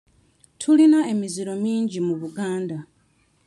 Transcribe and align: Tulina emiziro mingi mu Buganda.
Tulina 0.59 0.99
emiziro 1.11 1.53
mingi 1.63 1.97
mu 2.07 2.15
Buganda. 2.21 2.77